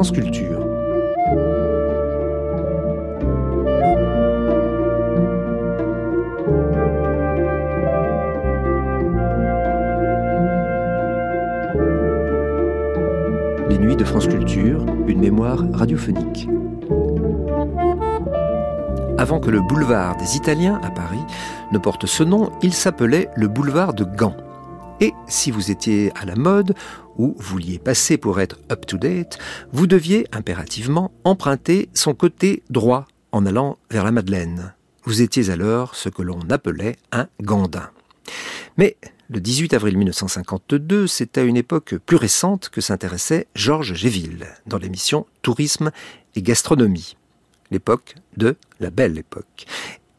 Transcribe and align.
les 0.00 0.06
nuits 13.78 13.94
de 13.94 14.04
France 14.04 14.26
Culture. 14.26 14.86
Une 15.06 15.20
mémoire 15.20 15.62
radiophonique. 15.74 16.48
Avant 19.18 19.38
que 19.38 19.50
le 19.50 19.60
boulevard 19.60 20.16
des 20.16 20.36
Italiens 20.36 20.80
à 20.82 20.90
Paris 20.90 21.18
ne 21.72 21.78
porte 21.78 22.06
ce 22.06 22.22
nom, 22.22 22.50
il 22.62 22.72
s'appelait 22.72 23.28
le 23.36 23.48
boulevard 23.48 23.92
de 23.92 24.04
Gand. 24.04 24.34
Et 25.00 25.12
si 25.26 25.50
vous 25.50 25.70
étiez 25.70 26.10
à 26.20 26.24
la 26.24 26.36
mode 26.36 26.74
ou 27.20 27.36
vouliez 27.38 27.78
passer 27.78 28.16
pour 28.16 28.40
être 28.40 28.58
up-to-date, 28.72 29.38
vous 29.72 29.86
deviez 29.86 30.26
impérativement 30.32 31.12
emprunter 31.24 31.90
son 31.92 32.14
côté 32.14 32.62
droit 32.70 33.06
en 33.30 33.44
allant 33.44 33.76
vers 33.90 34.04
la 34.04 34.10
Madeleine. 34.10 34.72
Vous 35.04 35.20
étiez 35.20 35.50
alors 35.50 35.96
ce 35.96 36.08
que 36.08 36.22
l'on 36.22 36.40
appelait 36.48 36.96
un 37.12 37.28
gandin. 37.42 37.90
Mais 38.78 38.96
le 39.28 39.38
18 39.38 39.74
avril 39.74 39.98
1952, 39.98 41.06
c'est 41.06 41.36
à 41.36 41.42
une 41.42 41.58
époque 41.58 41.94
plus 42.06 42.16
récente 42.16 42.70
que 42.70 42.80
s'intéressait 42.80 43.48
Georges 43.54 43.94
Géville 43.94 44.46
dans 44.66 44.78
l'émission 44.78 45.26
Tourisme 45.42 45.90
et 46.36 46.40
gastronomie 46.40 47.16
l'époque 47.70 48.14
de 48.36 48.56
la 48.80 48.90
belle 48.90 49.18
époque, 49.18 49.66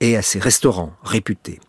et 0.02 0.17
à 0.17 0.21
ses 0.21 0.39
restaurants 0.39 0.94
réputés. 1.03 1.61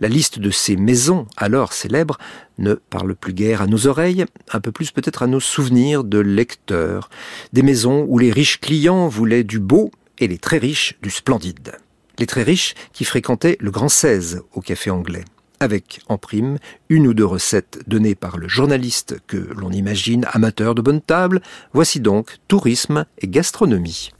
La 0.00 0.08
liste 0.08 0.38
de 0.38 0.50
ces 0.50 0.76
maisons, 0.76 1.26
alors 1.36 1.74
célèbres, 1.74 2.16
ne 2.58 2.74
parle 2.74 3.14
plus 3.14 3.34
guère 3.34 3.60
à 3.60 3.66
nos 3.66 3.86
oreilles, 3.86 4.24
un 4.52 4.60
peu 4.60 4.72
plus 4.72 4.90
peut-être 4.90 5.22
à 5.22 5.26
nos 5.26 5.40
souvenirs 5.40 6.04
de 6.04 6.18
lecteurs, 6.18 7.10
des 7.52 7.62
maisons 7.62 8.06
où 8.08 8.18
les 8.18 8.32
riches 8.32 8.60
clients 8.60 9.08
voulaient 9.08 9.44
du 9.44 9.58
beau 9.58 9.90
et 10.18 10.28
les 10.28 10.38
très 10.38 10.58
riches 10.58 10.96
du 11.02 11.10
splendide. 11.10 11.72
Les 12.18 12.26
très 12.26 12.42
riches 12.42 12.74
qui 12.92 13.04
fréquentaient 13.04 13.58
le 13.60 13.70
Grand 13.70 13.88
16 13.88 14.42
au 14.54 14.60
café 14.60 14.90
anglais 14.90 15.24
avec 15.60 16.00
en 16.08 16.18
prime 16.18 16.58
une 16.88 17.06
ou 17.06 17.14
deux 17.14 17.24
recettes 17.24 17.78
données 17.86 18.16
par 18.16 18.36
le 18.36 18.48
journaliste 18.48 19.18
que 19.28 19.36
l'on 19.36 19.70
imagine 19.70 20.26
amateur 20.32 20.74
de 20.74 20.82
bonne 20.82 21.00
table. 21.00 21.40
Voici 21.72 22.00
donc 22.00 22.38
tourisme 22.48 23.06
et 23.18 23.28
gastronomie. 23.28 24.10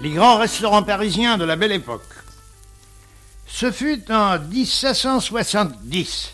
Les 0.00 0.10
grands 0.10 0.38
restaurants 0.38 0.82
parisiens 0.82 1.38
de 1.38 1.44
la 1.44 1.56
belle 1.56 1.72
époque. 1.72 2.02
Ce 3.56 3.70
fut 3.70 4.10
en 4.10 4.40
1770 4.40 6.32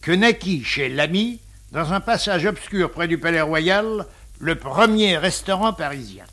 que 0.00 0.10
naquit 0.10 0.64
chez 0.64 0.88
l'ami, 0.88 1.38
dans 1.70 1.92
un 1.92 2.00
passage 2.00 2.46
obscur 2.46 2.90
près 2.90 3.06
du 3.06 3.16
Palais 3.16 3.40
Royal, 3.40 4.04
le 4.40 4.56
premier 4.56 5.18
restaurant 5.18 5.72
parisien. 5.72 6.24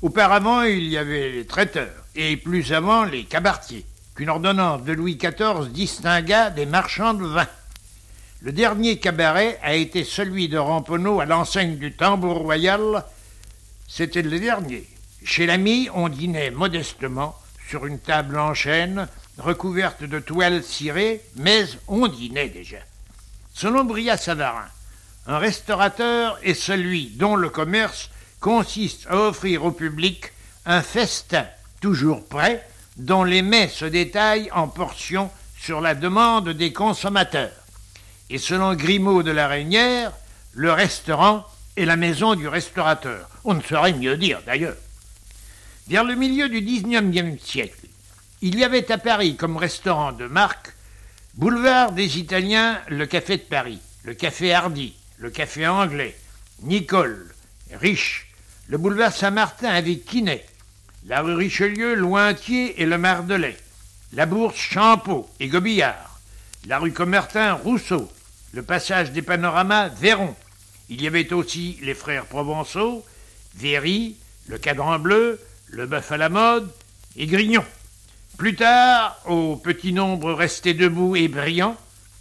Auparavant, 0.00 0.62
il 0.62 0.88
y 0.88 0.96
avait 0.96 1.32
les 1.32 1.44
traiteurs, 1.44 2.06
et 2.14 2.38
plus 2.38 2.72
avant 2.72 3.04
les 3.04 3.24
cabaretiers, 3.24 3.84
qu'une 4.14 4.30
ordonnance 4.30 4.84
de 4.84 4.94
Louis 4.94 5.16
XIV 5.16 5.68
distingua 5.68 6.48
des 6.48 6.64
marchands 6.64 7.12
de 7.12 7.26
vin. 7.26 7.48
Le 8.40 8.52
dernier 8.52 8.98
cabaret 8.98 9.58
a 9.62 9.74
été 9.74 10.04
celui 10.04 10.48
de 10.48 10.56
Ramponneau 10.56 11.20
à 11.20 11.26
l'enseigne 11.26 11.76
du 11.76 11.92
tambour 11.92 12.38
royal. 12.38 13.04
C'était 13.86 14.22
le 14.22 14.40
dernier. 14.40 14.88
Chez 15.24 15.44
l'ami, 15.44 15.90
on 15.92 16.08
dînait 16.08 16.50
modestement 16.50 17.36
sur 17.68 17.84
une 17.84 17.98
table 17.98 18.38
en 18.38 18.54
chêne 18.54 19.08
recouverte 19.38 20.04
de 20.04 20.18
toiles 20.18 20.62
cirées, 20.62 21.22
mais 21.36 21.66
on 21.88 22.08
dînait 22.08 22.48
déjà. 22.48 22.78
Selon 23.54 23.84
Bria 23.84 24.16
Savarin, 24.16 24.68
un 25.26 25.38
restaurateur 25.38 26.38
est 26.42 26.54
celui 26.54 27.08
dont 27.16 27.36
le 27.36 27.50
commerce 27.50 28.10
consiste 28.40 29.06
à 29.08 29.16
offrir 29.16 29.64
au 29.64 29.72
public 29.72 30.32
un 30.66 30.82
festin 30.82 31.46
toujours 31.80 32.26
prêt, 32.26 32.66
dont 32.96 33.24
les 33.24 33.42
mets 33.42 33.68
se 33.68 33.84
détaillent 33.84 34.50
en 34.52 34.68
portions 34.68 35.30
sur 35.58 35.80
la 35.80 35.94
demande 35.94 36.50
des 36.50 36.72
consommateurs. 36.72 37.52
Et 38.30 38.38
selon 38.38 38.74
Grimaud 38.74 39.22
de 39.22 39.30
la 39.30 39.48
Reynière, 39.48 40.12
le 40.52 40.72
restaurant 40.72 41.46
est 41.76 41.84
la 41.84 41.96
maison 41.96 42.34
du 42.34 42.48
restaurateur. 42.48 43.28
On 43.44 43.54
ne 43.54 43.62
saurait 43.62 43.92
mieux 43.92 44.16
dire 44.16 44.40
d'ailleurs. 44.46 44.76
Vers 45.88 46.04
le 46.04 46.14
milieu 46.14 46.48
du 46.48 46.60
XIXe 46.60 47.40
siècle, 47.42 47.85
il 48.46 48.60
y 48.60 48.62
avait 48.62 48.92
à 48.92 48.98
Paris 48.98 49.34
comme 49.34 49.56
restaurant 49.56 50.12
de 50.12 50.28
marque 50.28 50.72
Boulevard 51.34 51.90
des 51.90 52.20
Italiens, 52.20 52.80
le 52.86 53.04
Café 53.04 53.38
de 53.38 53.42
Paris, 53.42 53.80
le 54.04 54.14
Café 54.14 54.54
Hardy, 54.54 54.94
le 55.18 55.30
Café 55.30 55.66
Anglais, 55.66 56.16
Nicole, 56.62 57.34
Riche, 57.72 58.28
le 58.68 58.78
boulevard 58.78 59.12
Saint-Martin 59.12 59.70
avec 59.70 60.04
Quinet, 60.04 60.46
la 61.06 61.22
rue 61.22 61.34
Richelieu, 61.34 61.96
Lointier 61.96 62.80
et 62.80 62.86
le 62.86 62.98
Mardelet, 62.98 63.56
la 64.12 64.26
bourse 64.26 64.56
Champeau 64.56 65.28
et 65.40 65.48
Gobillard, 65.48 66.20
la 66.68 66.78
rue 66.78 66.92
Commertin, 66.92 67.54
Rousseau, 67.54 68.08
le 68.52 68.62
passage 68.62 69.10
des 69.10 69.22
panoramas, 69.22 69.88
Véron. 69.88 70.36
Il 70.88 71.02
y 71.02 71.08
avait 71.08 71.32
aussi 71.32 71.80
les 71.82 71.94
frères 71.94 72.26
Provençaux, 72.26 73.04
Véry, 73.56 74.14
le 74.46 74.58
Cadran 74.58 75.00
Bleu, 75.00 75.40
le 75.66 75.86
Bœuf 75.86 76.12
à 76.12 76.16
la 76.16 76.28
mode 76.28 76.70
et 77.16 77.26
Grignon. 77.26 77.64
Plus 78.36 78.54
tard, 78.54 79.18
au 79.24 79.56
petit 79.56 79.94
nombre 79.94 80.32
resté 80.32 80.74
debout 80.74 81.16
et 81.16 81.26
brillant, 81.26 81.74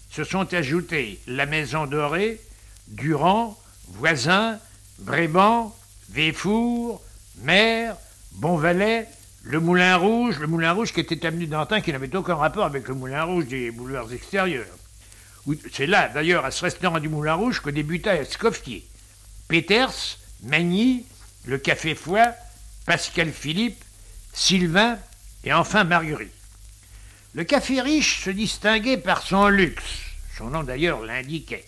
se 0.09 0.23
sont 0.23 0.53
ajoutés 0.53 1.19
la 1.27 1.45
Maison 1.45 1.87
Dorée, 1.87 2.39
Durand, 2.87 3.59
Voisin, 3.89 4.57
Bréban, 4.99 5.75
Véfour, 6.09 7.01
Maire, 7.41 7.97
Bonvalet, 8.31 9.07
le 9.43 9.59
Moulin 9.59 9.97
Rouge, 9.97 10.39
le 10.39 10.47
Moulin 10.47 10.71
Rouge 10.71 10.93
qui 10.93 11.01
était 11.01 11.25
avenue 11.25 11.47
d'Antin, 11.47 11.81
qui 11.81 11.91
n'avait 11.91 12.15
aucun 12.15 12.35
rapport 12.35 12.63
avec 12.63 12.87
le 12.87 12.95
Moulin 12.95 13.23
Rouge 13.23 13.47
des 13.47 13.71
boulevards 13.71 14.13
extérieurs. 14.13 14.65
C'est 15.73 15.85
là, 15.85 16.07
d'ailleurs, 16.07 16.45
à 16.45 16.51
ce 16.51 16.63
restaurant 16.63 16.99
du 16.99 17.09
Moulin 17.09 17.33
Rouge 17.33 17.61
que 17.61 17.69
débuta 17.69 18.15
Escoffier. 18.15 18.87
Peters, 19.49 20.17
Magny, 20.43 21.05
le 21.45 21.57
Café 21.57 21.93
Foy, 21.93 22.21
Pascal 22.85 23.31
Philippe, 23.31 23.83
Sylvain, 24.33 24.97
et 25.45 25.53
enfin 25.53 25.83
Marguerite. 25.83 26.33
Le 27.33 27.43
café 27.43 27.81
riche 27.81 28.23
se 28.23 28.29
distinguait 28.29 28.97
par 28.97 29.21
son 29.21 29.47
luxe, 29.47 30.01
son 30.37 30.49
nom 30.49 30.63
d'ailleurs 30.63 31.03
l'indiquait. 31.03 31.65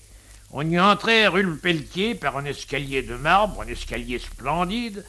On 0.52 0.68
y 0.68 0.80
entrait 0.80 1.28
rue 1.28 1.44
le 1.44 1.58
Pelletier 1.58 2.16
par 2.16 2.38
un 2.38 2.46
escalier 2.46 3.02
de 3.04 3.16
marbre, 3.16 3.62
un 3.62 3.68
escalier 3.68 4.18
splendide. 4.18 5.06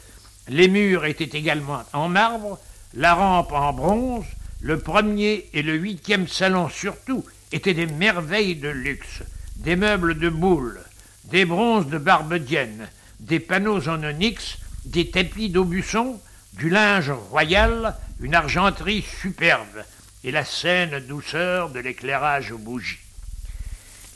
Les 0.47 0.67
murs 0.67 1.05
étaient 1.05 1.37
également 1.37 1.83
en 1.93 2.09
marbre, 2.09 2.59
la 2.93 3.13
rampe 3.13 3.53
en 3.53 3.71
bronze, 3.71 4.25
le 4.59 4.79
premier 4.79 5.49
et 5.53 5.61
le 5.61 5.75
huitième 5.75 6.27
salon 6.27 6.67
surtout 6.69 7.23
étaient 7.51 7.73
des 7.73 7.85
merveilles 7.85 8.55
de 8.55 8.69
luxe, 8.69 9.23
des 9.55 9.77
meubles 9.77 10.19
de 10.19 10.29
boulle, 10.29 10.81
des 11.25 11.45
bronzes 11.45 11.87
de 11.87 11.97
Barbedienne, 11.97 12.89
des 13.21 13.39
panneaux 13.39 13.87
en 13.87 14.03
onyx, 14.03 14.57
des 14.85 15.09
tapis 15.09 15.49
d'Aubusson, 15.49 16.19
du 16.59 16.69
linge 16.69 17.09
royal, 17.09 17.95
une 18.19 18.35
argenterie 18.35 19.05
superbe 19.21 19.83
et 20.25 20.31
la 20.31 20.43
saine 20.43 20.99
douceur 20.99 21.69
de 21.69 21.79
l'éclairage 21.79 22.51
aux 22.51 22.57
bougies. 22.57 22.99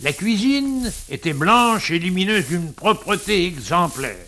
La 0.01 0.11
cuisine 0.11 0.91
était 1.09 1.31
blanche 1.33 1.89
et 1.89 1.99
lumineuse 1.99 2.47
d'une 2.47 2.73
propreté 2.73 3.45
exemplaire. 3.45 4.27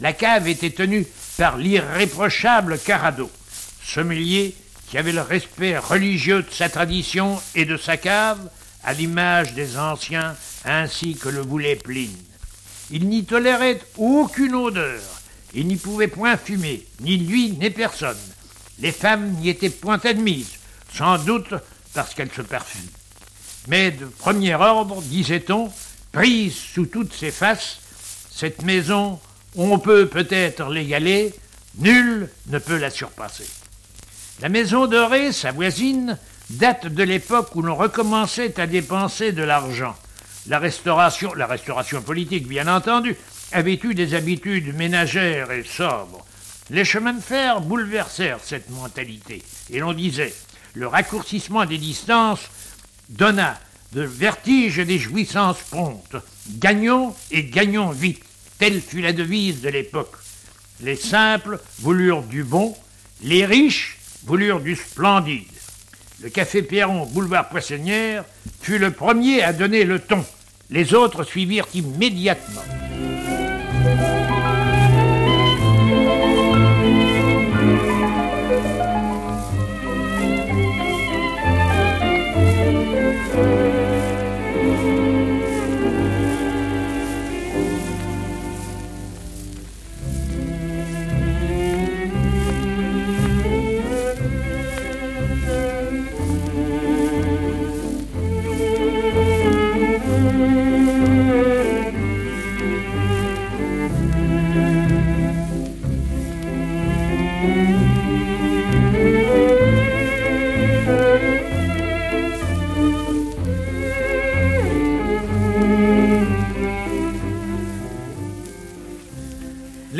La 0.00 0.12
cave 0.12 0.48
était 0.48 0.70
tenue 0.70 1.06
par 1.38 1.56
l'irréprochable 1.56 2.80
Carado, 2.80 3.30
sommelier 3.80 4.54
qui 4.88 4.98
avait 4.98 5.12
le 5.12 5.22
respect 5.22 5.78
religieux 5.78 6.42
de 6.42 6.50
sa 6.50 6.68
tradition 6.68 7.40
et 7.54 7.64
de 7.64 7.76
sa 7.76 7.96
cave, 7.96 8.50
à 8.82 8.92
l'image 8.92 9.54
des 9.54 9.78
anciens, 9.78 10.36
ainsi 10.64 11.14
que 11.14 11.28
le 11.28 11.40
voulait 11.40 11.76
Pline. 11.76 12.16
Il 12.90 13.08
n'y 13.08 13.24
tolérait 13.24 13.80
aucune 13.96 14.54
odeur, 14.54 15.00
il 15.56 15.66
n'y 15.66 15.76
pouvait 15.76 16.08
point 16.08 16.36
fumer, 16.36 16.86
ni 17.00 17.16
lui, 17.16 17.52
ni 17.52 17.70
personne. 17.70 18.18
Les 18.78 18.92
femmes 18.92 19.30
n'y 19.40 19.48
étaient 19.48 19.70
point 19.70 19.98
admises, 20.04 20.58
sans 20.92 21.16
doute 21.16 21.54
parce 21.94 22.14
qu'elles 22.14 22.32
se 22.32 22.42
parfument. 22.42 22.90
Mais 23.68 23.90
de 23.90 24.04
premier 24.04 24.54
ordre, 24.54 25.00
disait-on, 25.02 25.72
prise 26.12 26.54
sous 26.54 26.86
toutes 26.86 27.14
ses 27.14 27.30
faces, 27.30 27.80
cette 28.30 28.62
maison, 28.62 29.18
on 29.56 29.78
peut 29.78 30.06
peut-être 30.06 30.70
l'égaler, 30.70 31.34
nul 31.78 32.28
ne 32.48 32.58
peut 32.58 32.76
la 32.76 32.90
surpasser. 32.90 33.48
La 34.40 34.50
maison 34.50 34.86
dorée, 34.86 35.32
sa 35.32 35.52
voisine, 35.52 36.18
date 36.50 36.86
de 36.86 37.02
l'époque 37.02 37.56
où 37.56 37.62
l'on 37.62 37.74
recommençait 37.74 38.60
à 38.60 38.66
dépenser 38.66 39.32
de 39.32 39.42
l'argent. 39.42 39.96
La 40.48 40.58
restauration, 40.58 41.32
la 41.32 41.46
restauration 41.46 42.02
politique, 42.02 42.46
bien 42.46 42.68
entendu, 42.68 43.16
avait 43.56 43.80
eu 43.82 43.94
des 43.94 44.12
habitudes 44.12 44.74
ménagères 44.74 45.50
et 45.50 45.64
sobres. 45.64 46.26
Les 46.68 46.84
chemins 46.84 47.14
de 47.14 47.22
fer 47.22 47.62
bouleversèrent 47.62 48.40
cette 48.42 48.68
mentalité, 48.68 49.42
et 49.70 49.78
l'on 49.78 49.94
disait 49.94 50.34
le 50.74 50.86
raccourcissement 50.86 51.64
des 51.64 51.78
distances 51.78 52.50
donna 53.08 53.58
de 53.92 54.02
vertige 54.02 54.78
et 54.78 54.84
des 54.84 54.98
jouissances 54.98 55.62
promptes. 55.70 56.16
Gagnons 56.58 57.14
et 57.30 57.44
gagnons 57.44 57.90
vite. 57.90 58.22
Telle 58.58 58.82
fut 58.82 59.00
la 59.00 59.14
devise 59.14 59.62
de 59.62 59.70
l'époque. 59.70 60.16
Les 60.82 60.96
simples 60.96 61.58
voulurent 61.78 62.24
du 62.24 62.44
bon, 62.44 62.76
les 63.22 63.46
riches 63.46 63.96
voulurent 64.24 64.60
du 64.60 64.76
splendide. 64.76 65.46
Le 66.20 66.28
café 66.28 66.62
Perron, 66.62 67.06
boulevard 67.06 67.48
Poissonnière, 67.48 68.24
fut 68.60 68.78
le 68.78 68.90
premier 68.90 69.42
à 69.42 69.54
donner 69.54 69.84
le 69.84 69.98
ton. 69.98 70.26
Les 70.68 70.92
autres 70.92 71.24
suivirent 71.24 71.68
immédiatement. 71.72 72.64
Thank 73.86 74.00
you. 74.00 74.15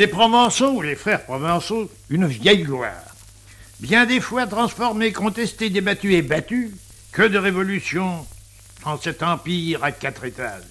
Les 0.07 0.13
Provençaux, 0.13 0.81
les 0.81 0.95
frères 0.95 1.25
Provençaux, 1.25 1.91
une 2.09 2.27
vieille 2.27 2.63
gloire. 2.63 3.13
Bien 3.81 4.05
des 4.05 4.21
fois 4.21 4.47
transformés, 4.47 5.11
contestés, 5.11 5.69
débattus 5.69 6.13
et 6.13 6.21
battus, 6.21 6.71
que 7.11 7.23
de 7.23 7.37
révolutions 7.37 8.25
en 8.85 8.97
cet 8.97 9.21
empire 9.21 9.83
à 9.83 9.91
quatre 9.91 10.23
étages. 10.23 10.63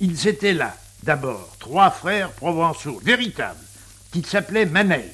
Ils 0.00 0.26
étaient 0.26 0.52
là, 0.52 0.76
d'abord, 1.04 1.54
trois 1.60 1.92
frères 1.92 2.32
provençaux, 2.32 3.00
véritables, 3.04 3.64
qui 4.10 4.24
s'appelaient 4.24 4.66
Manel. 4.66 5.08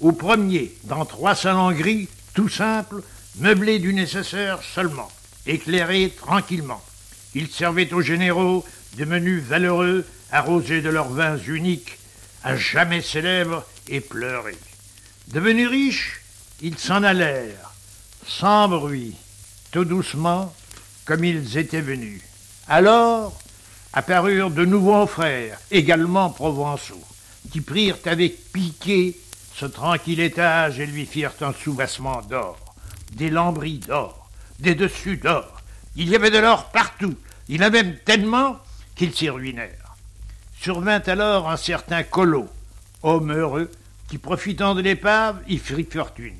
Au 0.00 0.12
premier, 0.12 0.72
dans 0.84 1.04
trois 1.04 1.34
salons 1.34 1.72
gris, 1.72 2.08
tout 2.32 2.48
simples, 2.48 3.02
meublés 3.40 3.78
du 3.78 3.92
nécessaire 3.92 4.60
seulement, 4.62 5.12
éclairés 5.46 6.14
tranquillement. 6.16 6.82
Ils 7.34 7.50
servaient 7.50 7.92
aux 7.92 8.00
généraux 8.00 8.64
des 8.96 9.04
menus 9.04 9.42
valeureux, 9.42 10.06
arrosés 10.32 10.80
de 10.80 10.88
leurs 10.88 11.10
vins 11.10 11.36
uniques, 11.36 11.98
à 12.46 12.56
jamais 12.56 13.02
célèbres 13.02 13.64
et 13.88 14.00
pleurés. 14.00 14.56
Devenus 15.26 15.68
riches, 15.68 16.20
ils 16.62 16.78
s'en 16.78 17.02
allèrent, 17.02 17.72
sans 18.24 18.68
bruit, 18.68 19.16
tout 19.72 19.84
doucement, 19.84 20.54
comme 21.06 21.24
ils 21.24 21.58
étaient 21.58 21.80
venus. 21.80 22.22
Alors 22.68 23.36
apparurent 23.92 24.52
de 24.52 24.64
nouveaux 24.64 25.08
frères, 25.08 25.58
également 25.72 26.30
provençaux, 26.30 27.02
qui 27.50 27.60
prirent 27.60 27.98
avec 28.04 28.52
piqué 28.52 29.18
ce 29.56 29.66
tranquille 29.66 30.20
étage 30.20 30.78
et 30.78 30.86
lui 30.86 31.04
firent 31.04 31.34
un 31.40 31.52
soubassement 31.52 32.22
d'or, 32.22 32.76
des 33.10 33.30
lambris 33.30 33.78
d'or, 33.78 34.30
des 34.60 34.76
dessus 34.76 35.16
d'or. 35.16 35.62
Il 35.96 36.08
y 36.08 36.14
avait 36.14 36.30
de 36.30 36.38
l'or 36.38 36.70
partout, 36.70 37.16
il 37.48 37.64
en 37.64 37.66
avait 37.66 37.96
tellement 38.04 38.58
qu'ils 38.94 39.16
s'y 39.16 39.30
ruinèrent. 39.30 39.85
Survint 40.66 41.02
alors 41.06 41.48
un 41.48 41.56
certain 41.56 42.02
Collot, 42.02 42.48
homme 43.04 43.32
heureux, 43.32 43.70
qui, 44.08 44.18
profitant 44.18 44.74
de 44.74 44.82
l'épave, 44.82 45.40
y 45.46 45.58
fit 45.58 45.84
fortune. 45.84 46.34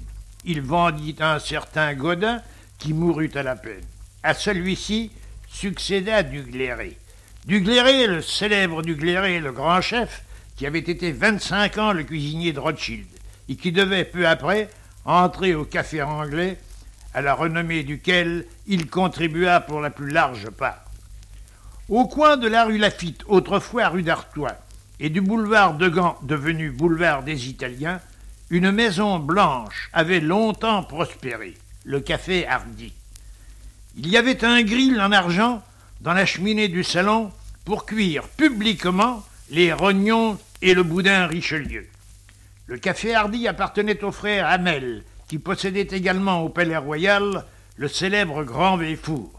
Il 0.44 0.62
vendit 0.62 1.14
un 1.20 1.38
certain 1.38 1.94
Godin, 1.94 2.42
qui 2.80 2.92
mourut 2.92 3.30
à 3.36 3.44
la 3.44 3.54
peine. 3.54 3.84
À 4.24 4.34
celui-ci 4.34 5.12
succéda 5.48 6.24
Dugléré. 6.24 6.98
Dugléré, 7.46 8.08
le 8.08 8.20
célèbre 8.20 8.82
Dugléré, 8.82 9.38
le 9.38 9.52
grand 9.52 9.80
chef, 9.80 10.24
qui 10.56 10.66
avait 10.66 10.80
été 10.80 11.12
vingt-cinq 11.12 11.78
ans 11.78 11.92
le 11.92 12.02
cuisinier 12.02 12.52
de 12.52 12.58
Rothschild, 12.58 13.06
et 13.48 13.54
qui 13.54 13.70
devait 13.70 14.04
peu 14.04 14.26
après 14.26 14.68
entrer 15.04 15.54
au 15.54 15.64
café 15.64 16.02
anglais, 16.02 16.58
à 17.14 17.22
la 17.22 17.32
renommée 17.32 17.84
duquel 17.84 18.44
il 18.66 18.90
contribua 18.90 19.60
pour 19.60 19.80
la 19.80 19.90
plus 19.90 20.10
large 20.10 20.50
part. 20.50 20.85
Au 21.88 22.08
coin 22.08 22.36
de 22.36 22.48
la 22.48 22.64
rue 22.64 22.78
Lafitte, 22.78 23.22
autrefois 23.28 23.90
rue 23.90 24.02
d'Artois, 24.02 24.56
et 24.98 25.08
du 25.08 25.20
boulevard 25.20 25.74
de 25.74 25.88
Gand, 25.88 26.18
devenu 26.22 26.72
boulevard 26.72 27.22
des 27.22 27.48
Italiens, 27.48 28.00
une 28.50 28.72
maison 28.72 29.20
blanche 29.20 29.88
avait 29.92 30.18
longtemps 30.18 30.82
prospéré, 30.82 31.54
le 31.84 32.00
café 32.00 32.44
Hardy. 32.44 32.92
Il 33.96 34.08
y 34.08 34.16
avait 34.16 34.44
un 34.44 34.62
grill 34.62 35.00
en 35.00 35.12
argent 35.12 35.62
dans 36.00 36.12
la 36.12 36.26
cheminée 36.26 36.66
du 36.66 36.82
salon 36.82 37.30
pour 37.64 37.86
cuire 37.86 38.24
publiquement 38.26 39.24
les 39.50 39.72
rognons 39.72 40.38
et 40.62 40.74
le 40.74 40.82
boudin 40.82 41.28
Richelieu. 41.28 41.86
Le 42.66 42.78
café 42.78 43.14
Hardy 43.14 43.46
appartenait 43.46 44.02
au 44.02 44.10
frère 44.10 44.48
Hamel, 44.48 45.04
qui 45.28 45.38
possédait 45.38 45.86
également 45.92 46.42
au 46.42 46.48
Palais 46.48 46.76
Royal 46.76 47.44
le 47.76 47.86
célèbre 47.86 48.42
Grand 48.42 48.76
Véfour. 48.76 49.30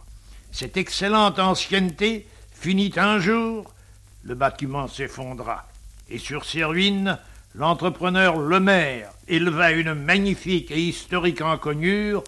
Cette 0.54 0.77
excellente 0.77 1.39
ancienneté 1.39 2.25
Finit 2.60 2.94
un 2.98 3.20
jour, 3.20 3.72
le 4.24 4.34
bâtiment 4.34 4.88
s'effondra, 4.88 5.68
et 6.10 6.18
sur 6.18 6.44
ses 6.44 6.64
ruines, 6.64 7.18
l'entrepreneur 7.54 8.40
Lemaire 8.40 9.12
éleva 9.28 9.72
une 9.72 9.94
magnifique 9.94 10.72
et 10.72 10.82
historique 10.82 11.42
encoignure, 11.42 12.24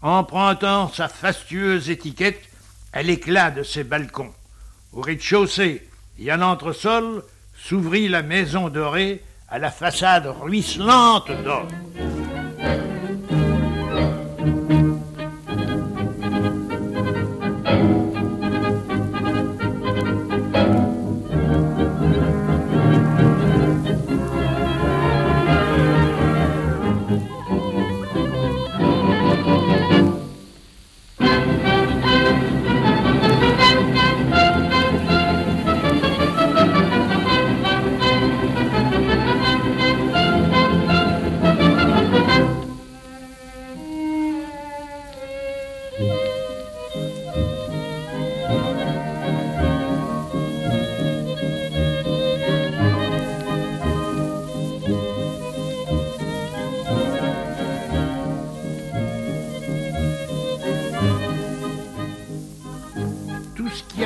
empruntant 0.00 0.88
sa 0.88 1.08
fastueuse 1.08 1.90
étiquette 1.90 2.48
à 2.92 3.02
l'éclat 3.02 3.50
de 3.50 3.64
ses 3.64 3.82
balcons. 3.82 4.32
Au 4.92 5.00
rez-de-chaussée 5.00 5.86
et 6.18 6.30
à 6.30 6.36
l'entresol 6.36 7.24
s'ouvrit 7.56 8.08
la 8.08 8.22
maison 8.22 8.68
dorée 8.68 9.20
à 9.48 9.58
la 9.58 9.72
façade 9.72 10.26
ruisselante 10.26 11.30
d'or. 11.42 11.66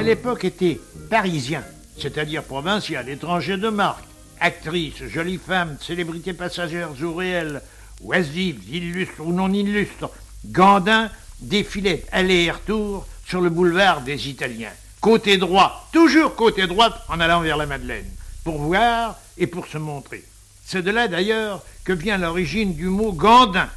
L'époque 0.07 0.45
était 0.45 0.81
parisien, 1.11 1.65
c'est-à-dire 1.99 2.45
provincial, 2.45 3.09
étranger 3.09 3.57
de 3.57 3.69
marque, 3.69 4.05
actrice, 4.39 5.03
jolie 5.09 5.41
femme, 5.45 5.77
célébrité 5.81 6.33
passagère 6.33 6.91
ou 7.03 7.13
réelle, 7.13 7.61
oisive, 8.05 8.63
illustre 8.73 9.21
ou 9.21 9.33
non 9.33 9.53
illustre, 9.53 10.11
Gandin 10.47 11.11
défilait 11.41 12.05
aller 12.13 12.45
et 12.45 12.51
retour 12.53 13.05
sur 13.27 13.41
le 13.41 13.51
boulevard 13.51 14.03
des 14.03 14.29
Italiens. 14.29 14.71
Côté 15.01 15.39
droit, 15.39 15.89
toujours 15.93 16.37
côté 16.37 16.69
droit 16.69 16.91
en 17.09 17.19
allant 17.19 17.41
vers 17.41 17.57
la 17.57 17.67
Madeleine, 17.67 18.09
pour 18.45 18.59
voir 18.59 19.17
et 19.37 19.49
pour 19.49 19.67
se 19.67 19.79
montrer. 19.79 20.23
C'est 20.65 20.83
de 20.83 20.93
là 20.93 21.09
d'ailleurs 21.09 21.65
que 21.85 21.93
vient 21.93 22.17
l'origine 22.17 22.77
du 22.77 22.87
mot 22.87 23.11
Gandin. 23.11 23.69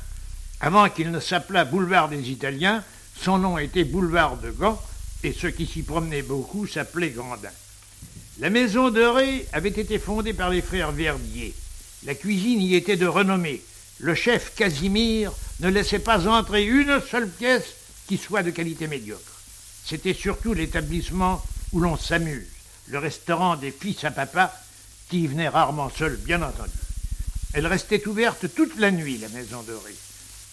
Avant 0.62 0.90
qu'il 0.90 1.10
ne 1.10 1.20
s'appelât 1.20 1.66
boulevard 1.66 2.08
des 2.08 2.30
Italiens, 2.30 2.84
son 3.20 3.40
nom 3.40 3.58
était 3.58 3.84
boulevard 3.84 4.38
de 4.38 4.52
Gand, 4.52 4.80
et 5.24 5.34
ceux 5.34 5.52
qui 5.52 5.66
s'y 5.66 5.84
promenaient 5.84 6.22
beaucoup 6.22 6.68
s'appelaient 6.68 7.12
Gandin. 7.12 7.50
La 8.40 8.50
maison 8.50 8.90
de 8.90 9.02
Ré 9.02 9.46
avait 9.52 9.70
été 9.70 10.00
fondée 10.00 10.34
par 10.34 10.50
les 10.50 10.62
frères 10.62 10.92
Verdier. 10.92 11.54
La 12.06 12.16
cuisine 12.16 12.62
y 12.62 12.76
était 12.76 12.96
de 12.96 13.06
renommée. 13.06 13.62
Le 14.00 14.16
chef 14.16 14.56
Casimir 14.56 15.34
ne 15.60 15.70
laissait 15.70 16.00
pas 16.00 16.28
entrer 16.28 16.66
une 16.66 17.02
seule 17.02 17.30
pièce 17.30 17.74
qui 18.08 18.18
soit 18.18 18.44
de 18.44 18.52
qualité 18.52 18.88
médiocre. 18.88 19.42
C'était 19.86 20.14
surtout 20.14 20.54
l'établissement 20.54 21.44
où 21.74 21.82
l'on 21.82 21.98
s'amuse, 21.98 22.48
le 22.88 23.00
restaurant 23.00 23.58
des 23.58 23.72
fils 23.72 24.04
à 24.06 24.12
papa, 24.12 24.56
qui 25.10 25.24
y 25.24 25.28
venait 25.28 25.50
rarement 25.50 25.90
seul, 25.90 26.16
bien 26.16 26.42
entendu. 26.42 26.72
Elle 27.54 27.68
restait 27.68 28.08
ouverte 28.08 28.46
toute 28.56 28.78
la 28.78 28.92
nuit, 28.92 29.18
la 29.18 29.30
maison 29.30 29.62
de 29.64 29.74
Ré. 29.74 29.96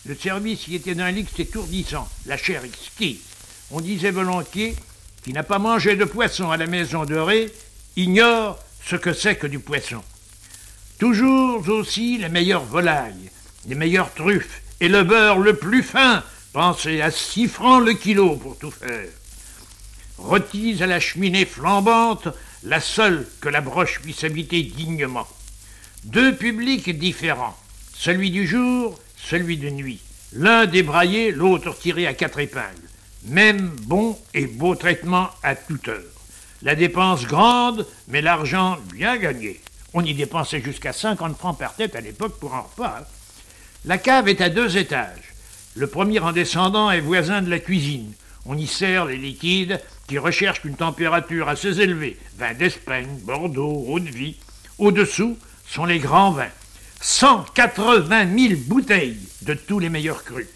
Le 0.06 0.16
service 0.16 0.66
y 0.66 0.74
était 0.74 0.94
d'un 0.94 1.12
luxe 1.12 1.38
étourdissant, 1.38 2.08
la 2.26 2.36
chair 2.36 2.64
exquise. 2.64 3.20
On 3.72 3.80
disait 3.80 4.12
volontiers 4.12 4.76
qui 5.24 5.32
n'a 5.32 5.42
pas 5.42 5.58
mangé 5.58 5.96
de 5.96 6.04
poisson 6.04 6.50
à 6.50 6.56
la 6.56 6.66
maison 6.66 7.04
de 7.04 7.16
Ré 7.16 7.52
ignore 7.96 8.58
ce 8.84 8.94
que 8.94 9.12
c'est 9.12 9.36
que 9.36 9.48
du 9.48 9.58
poisson. 9.58 10.02
Toujours 10.98 11.68
aussi 11.68 12.18
les 12.18 12.28
meilleures 12.28 12.64
volailles, 12.64 13.30
les 13.66 13.74
meilleures 13.74 14.14
truffes 14.14 14.62
et 14.80 14.88
le 14.88 15.02
beurre 15.02 15.38
le 15.38 15.56
plus 15.56 15.82
fin, 15.82 16.22
pensez 16.52 17.00
à 17.00 17.10
six 17.10 17.48
francs 17.48 17.84
le 17.84 17.94
kilo 17.94 18.36
pour 18.36 18.56
tout 18.56 18.70
faire. 18.70 19.08
Rôtis 20.18 20.80
à 20.80 20.86
la 20.86 21.00
cheminée 21.00 21.44
flambante, 21.44 22.28
la 22.62 22.80
seule 22.80 23.26
que 23.40 23.48
la 23.48 23.60
broche 23.60 24.00
puisse 24.00 24.22
habiter 24.22 24.62
dignement. 24.62 25.26
Deux 26.04 26.34
publics 26.36 26.96
différents, 26.96 27.56
celui 27.94 28.30
du 28.30 28.46
jour, 28.46 28.98
celui 29.16 29.56
de 29.56 29.70
nuit. 29.70 30.00
L'un 30.32 30.66
débraillé, 30.66 31.32
l'autre 31.32 31.76
tiré 31.76 32.06
à 32.06 32.14
quatre 32.14 32.38
épingles. 32.38 32.85
Même 33.26 33.74
bon 33.82 34.16
et 34.34 34.46
beau 34.46 34.76
traitement 34.76 35.30
à 35.42 35.56
toute 35.56 35.88
heure. 35.88 36.02
La 36.62 36.76
dépense 36.76 37.26
grande, 37.26 37.84
mais 38.06 38.22
l'argent 38.22 38.78
bien 38.94 39.16
gagné. 39.16 39.60
On 39.94 40.04
y 40.04 40.14
dépensait 40.14 40.62
jusqu'à 40.62 40.92
50 40.92 41.36
francs 41.36 41.58
par 41.58 41.74
tête 41.74 41.96
à 41.96 42.00
l'époque 42.00 42.38
pour 42.38 42.54
un 42.54 42.60
repas. 42.60 42.98
Hein. 43.00 43.04
La 43.84 43.98
cave 43.98 44.28
est 44.28 44.40
à 44.40 44.48
deux 44.48 44.76
étages. 44.76 45.34
Le 45.74 45.88
premier 45.88 46.20
en 46.20 46.32
descendant 46.32 46.90
est 46.90 47.00
voisin 47.00 47.42
de 47.42 47.50
la 47.50 47.58
cuisine. 47.58 48.12
On 48.46 48.56
y 48.56 48.66
sert 48.66 49.06
les 49.06 49.16
liquides 49.16 49.80
qui 50.06 50.18
recherchent 50.18 50.64
une 50.64 50.76
température 50.76 51.48
assez 51.48 51.80
élevée. 51.80 52.16
Vin 52.38 52.54
d'Espagne, 52.54 53.18
Bordeaux, 53.24 53.86
eau-de-vie. 53.88 54.36
Au-dessous 54.78 55.36
sont 55.66 55.84
les 55.84 55.98
grands 55.98 56.30
vins. 56.30 56.46
180 57.00 58.38
000 58.38 58.60
bouteilles 58.66 59.18
de 59.42 59.54
tous 59.54 59.80
les 59.80 59.88
meilleurs 59.88 60.22
crus. 60.22 60.46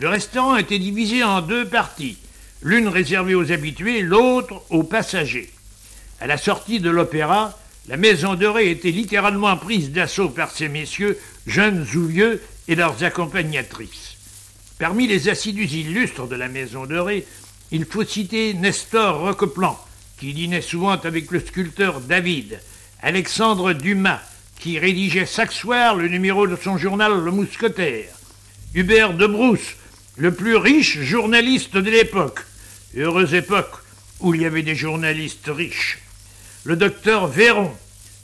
Le 0.00 0.08
restaurant 0.08 0.56
était 0.56 0.78
divisé 0.78 1.22
en 1.22 1.42
deux 1.42 1.66
parties 1.66 2.16
l'une 2.62 2.88
réservée 2.88 3.34
aux 3.34 3.52
habitués, 3.52 4.00
l'autre 4.00 4.62
aux 4.70 4.82
passagers. 4.82 5.50
À 6.22 6.26
la 6.26 6.38
sortie 6.38 6.80
de 6.80 6.88
l'opéra, 6.88 7.58
la 7.86 7.98
maison 7.98 8.34
de 8.34 8.46
Ré 8.46 8.70
était 8.70 8.92
littéralement 8.92 9.54
prise 9.58 9.92
d'assaut 9.92 10.30
par 10.30 10.52
ces 10.52 10.68
messieurs, 10.68 11.18
jeunes 11.46 11.86
ou 11.94 12.06
vieux, 12.06 12.40
et 12.66 12.76
leurs 12.76 13.04
accompagnatrices. 13.04 14.16
Parmi 14.78 15.06
les 15.06 15.28
assidus 15.28 15.66
illustres 15.66 16.26
de 16.26 16.36
la 16.36 16.48
maison 16.48 16.86
de 16.86 16.96
Ré, 16.96 17.26
il 17.70 17.84
faut 17.84 18.04
citer 18.04 18.54
Nestor 18.54 19.20
Roqueplan, 19.20 19.78
qui 20.18 20.32
dînait 20.32 20.62
souvent 20.62 20.92
avec 20.92 21.30
le 21.30 21.40
sculpteur 21.40 22.00
David, 22.00 22.58
Alexandre 23.02 23.74
Dumas, 23.74 24.22
qui 24.60 24.78
rédigeait 24.78 25.26
chaque 25.26 25.52
soir 25.52 25.94
le 25.94 26.08
numéro 26.08 26.46
de 26.46 26.56
son 26.56 26.78
journal 26.78 27.12
Le 27.22 27.30
Mousquetaire, 27.30 28.08
Hubert 28.74 29.12
de 29.12 29.26
Brousse, 29.26 29.74
le 30.20 30.34
plus 30.34 30.56
riche 30.56 31.00
journaliste 31.00 31.78
de 31.78 31.90
l'époque, 31.90 32.40
Heureuse 32.94 33.32
époque 33.32 33.72
où 34.20 34.34
il 34.34 34.42
y 34.42 34.44
avait 34.44 34.62
des 34.62 34.74
journalistes 34.74 35.48
riches. 35.48 35.98
Le 36.64 36.76
docteur 36.76 37.26
Véron, 37.26 37.72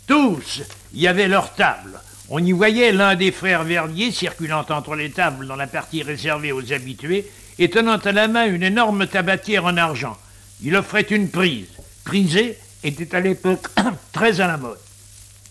tous 0.06 0.60
y 0.92 1.06
avaient 1.06 1.26
leur 1.26 1.54
table. 1.54 1.98
On 2.28 2.44
y 2.44 2.52
voyait 2.52 2.92
l'un 2.92 3.14
des 3.14 3.32
frères 3.32 3.64
Verdier 3.64 4.12
circulant 4.12 4.66
entre 4.68 4.94
les 4.94 5.10
tables 5.10 5.46
dans 5.46 5.56
la 5.56 5.66
partie 5.66 6.02
réservée 6.02 6.52
aux 6.52 6.70
habitués 6.70 7.30
et 7.58 7.70
tenant 7.70 7.96
à 7.96 8.12
la 8.12 8.28
main 8.28 8.44
une 8.44 8.64
énorme 8.64 9.06
tabatière 9.06 9.64
en 9.64 9.78
argent. 9.78 10.18
Il 10.62 10.76
offrait 10.76 11.00
une 11.00 11.30
prise. 11.30 11.68
Priser 12.04 12.58
était 12.84 13.14
à 13.14 13.20
l'époque 13.20 13.68
très 14.12 14.42
à 14.42 14.48
la 14.48 14.58
mode. 14.58 14.78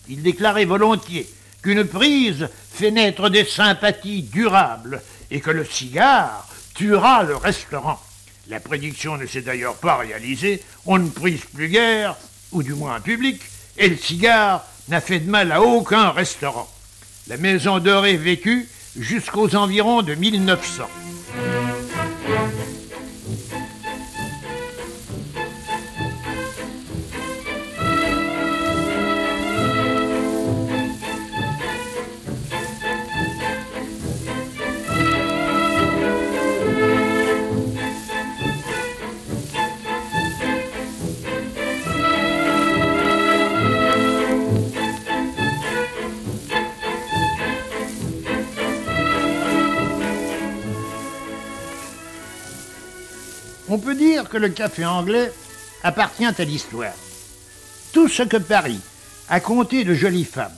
Il 0.08 0.22
déclarait 0.22 0.64
volontiers 0.64 1.28
qu'une 1.60 1.84
prise 1.84 2.48
fait 2.72 2.92
naître 2.92 3.30
des 3.30 3.44
sympathies 3.44 4.22
durables 4.22 5.02
et 5.30 5.40
que 5.40 5.50
le 5.50 5.64
cigare 5.64 6.46
tuera 6.74 7.22
le 7.22 7.36
restaurant. 7.36 8.00
La 8.48 8.60
prédiction 8.60 9.16
ne 9.16 9.26
s'est 9.26 9.42
d'ailleurs 9.42 9.76
pas 9.76 9.96
réalisée, 9.96 10.62
on 10.84 10.98
ne 10.98 11.08
prise 11.08 11.44
plus 11.52 11.68
guère, 11.68 12.16
ou 12.52 12.62
du 12.62 12.74
moins 12.74 12.94
un 12.96 13.00
public, 13.00 13.40
et 13.76 13.88
le 13.88 13.96
cigare 13.96 14.64
n'a 14.88 15.00
fait 15.00 15.20
de 15.20 15.30
mal 15.30 15.50
à 15.50 15.62
aucun 15.62 16.10
restaurant. 16.10 16.68
La 17.26 17.36
maison 17.36 17.80
dorée 17.80 18.16
vécut 18.16 18.68
jusqu'aux 18.96 19.56
environs 19.56 20.02
de 20.02 20.14
1900. 20.14 20.88
Le 54.38 54.48
café 54.48 54.84
anglais 54.84 55.32
appartient 55.82 56.24
à 56.24 56.44
l'histoire. 56.44 56.94
Tout 57.92 58.08
ce 58.08 58.22
que 58.22 58.36
Paris 58.36 58.80
a 59.28 59.40
compté 59.40 59.84
de 59.84 59.94
jolies 59.94 60.24
femmes, 60.24 60.56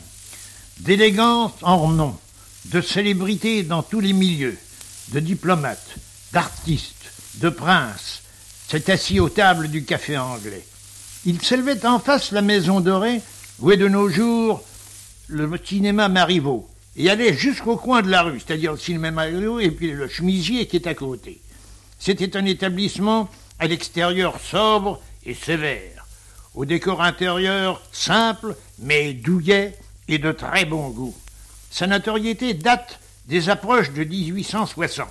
d'élégance 0.80 1.52
en 1.62 1.88
nom, 1.88 2.16
de 2.66 2.80
célébrités 2.80 3.62
dans 3.62 3.82
tous 3.82 4.00
les 4.00 4.12
milieux, 4.12 4.56
de 5.12 5.20
diplomates, 5.20 5.96
d'artistes, 6.32 7.12
de 7.36 7.48
princes, 7.48 8.22
s'est 8.68 8.90
assis 8.90 9.20
aux 9.20 9.28
tables 9.28 9.68
du 9.68 9.84
café 9.84 10.18
anglais. 10.18 10.66
Il 11.24 11.42
s'élevait 11.42 11.86
en 11.86 11.98
face 11.98 12.32
la 12.32 12.42
maison 12.42 12.80
dorée, 12.80 13.20
où 13.60 13.70
est 13.70 13.76
de 13.76 13.88
nos 13.88 14.08
jours 14.08 14.62
le 15.28 15.50
cinéma 15.64 16.08
Marivaux, 16.08 16.68
et 16.96 17.10
allait 17.10 17.34
jusqu'au 17.34 17.76
coin 17.76 18.02
de 18.02 18.10
la 18.10 18.22
rue, 18.22 18.40
c'est-à-dire 18.40 18.72
le 18.72 18.78
cinéma 18.78 19.10
Marivaux 19.10 19.60
et 19.60 19.70
puis 19.70 19.92
le 19.92 20.08
chemisier 20.08 20.66
qui 20.66 20.76
est 20.76 20.86
à 20.86 20.94
côté. 20.94 21.40
C'était 21.98 22.36
un 22.36 22.44
établissement 22.44 23.28
à 23.58 23.66
l'extérieur 23.66 24.40
sobre 24.40 25.00
et 25.24 25.34
sévère, 25.34 26.06
au 26.54 26.64
décor 26.64 27.02
intérieur 27.02 27.82
simple 27.92 28.56
mais 28.78 29.12
douillet 29.12 29.76
et 30.08 30.18
de 30.18 30.32
très 30.32 30.64
bon 30.64 30.88
goût. 30.90 31.16
Sa 31.70 31.86
notoriété 31.86 32.54
date 32.54 33.00
des 33.26 33.50
approches 33.50 33.92
de 33.92 34.04
1860. 34.04 35.08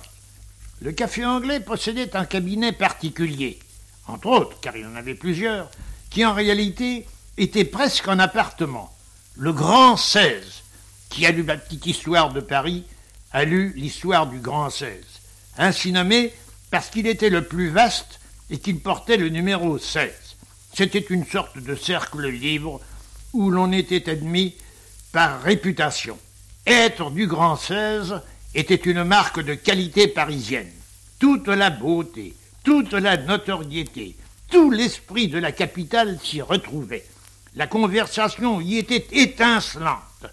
Le 0.80 0.92
café 0.92 1.24
anglais 1.24 1.60
possédait 1.60 2.16
un 2.16 2.24
cabinet 2.24 2.72
particulier, 2.72 3.58
entre 4.06 4.26
autres, 4.26 4.60
car 4.60 4.76
il 4.76 4.86
en 4.86 4.96
avait 4.96 5.14
plusieurs, 5.14 5.70
qui 6.10 6.24
en 6.24 6.34
réalité 6.34 7.06
était 7.36 7.64
presque 7.64 8.08
un 8.08 8.18
appartement. 8.18 8.92
Le 9.36 9.52
Grand 9.52 9.96
16, 9.96 10.62
qui 11.10 11.26
a 11.26 11.30
lu 11.30 11.44
la 11.44 11.56
petite 11.56 11.86
histoire 11.86 12.32
de 12.32 12.40
Paris, 12.40 12.84
a 13.32 13.44
lu 13.44 13.72
l'histoire 13.76 14.26
du 14.26 14.40
Grand 14.40 14.70
16. 14.70 14.96
Ainsi 15.58 15.92
nommé 15.92 16.32
parce 16.70 16.90
qu'il 16.90 17.06
était 17.06 17.30
le 17.30 17.44
plus 17.44 17.70
vaste 17.70 18.17
et 18.50 18.58
qu'il 18.58 18.80
portait 18.80 19.16
le 19.16 19.28
numéro 19.28 19.78
16. 19.78 20.10
C'était 20.74 20.98
une 20.98 21.26
sorte 21.26 21.58
de 21.58 21.74
cercle 21.74 22.28
libre 22.28 22.80
où 23.32 23.50
l'on 23.50 23.72
était 23.72 24.10
admis 24.10 24.54
par 25.12 25.42
réputation. 25.42 26.18
Être 26.66 27.10
du 27.10 27.26
Grand 27.26 27.56
16 27.56 28.20
était 28.54 28.74
une 28.74 29.04
marque 29.04 29.40
de 29.40 29.54
qualité 29.54 30.08
parisienne. 30.08 30.70
Toute 31.18 31.48
la 31.48 31.70
beauté, 31.70 32.34
toute 32.62 32.92
la 32.92 33.16
notoriété, 33.16 34.16
tout 34.50 34.70
l'esprit 34.70 35.28
de 35.28 35.38
la 35.38 35.52
capitale 35.52 36.18
s'y 36.22 36.40
retrouvait. 36.40 37.04
La 37.54 37.66
conversation 37.66 38.60
y 38.60 38.76
était 38.76 39.06
étincelante. 39.12 40.26